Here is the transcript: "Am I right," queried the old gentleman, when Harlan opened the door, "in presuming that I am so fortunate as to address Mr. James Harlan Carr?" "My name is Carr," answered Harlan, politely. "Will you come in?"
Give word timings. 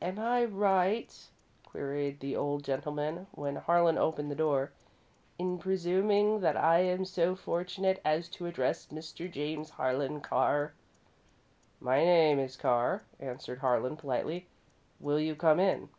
"Am 0.00 0.18
I 0.18 0.46
right," 0.46 1.14
queried 1.62 2.20
the 2.20 2.34
old 2.34 2.64
gentleman, 2.64 3.26
when 3.32 3.56
Harlan 3.56 3.98
opened 3.98 4.30
the 4.30 4.34
door, 4.34 4.72
"in 5.38 5.58
presuming 5.58 6.40
that 6.40 6.56
I 6.56 6.78
am 6.80 7.04
so 7.04 7.36
fortunate 7.36 8.00
as 8.02 8.30
to 8.30 8.46
address 8.46 8.86
Mr. 8.86 9.30
James 9.30 9.68
Harlan 9.68 10.22
Carr?" 10.22 10.72
"My 11.80 12.02
name 12.02 12.38
is 12.38 12.56
Carr," 12.56 13.02
answered 13.20 13.58
Harlan, 13.58 13.98
politely. 13.98 14.46
"Will 15.00 15.20
you 15.20 15.34
come 15.36 15.60
in?" 15.60 15.90